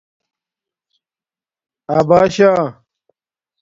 اَباشݳ 1.97 2.49